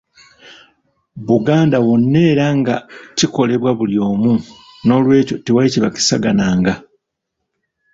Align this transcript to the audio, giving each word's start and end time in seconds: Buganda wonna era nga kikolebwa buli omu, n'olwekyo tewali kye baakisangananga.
Buganda 1.27 1.77
wonna 1.85 2.19
era 2.31 2.45
nga 2.59 2.75
kikolebwa 3.17 3.71
buli 3.79 3.97
omu, 4.09 4.33
n'olwekyo 4.85 5.35
tewali 5.45 5.67
kye 5.73 5.83
baakisangananga. 5.83 6.73